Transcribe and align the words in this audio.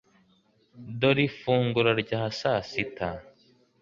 Dore 0.99 1.23
ifunguro 1.29 1.91
rya 2.01 2.21
sasita. 2.39 3.09